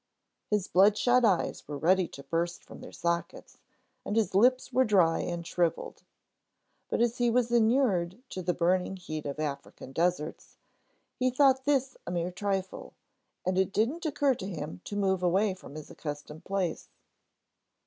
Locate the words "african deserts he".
9.39-11.29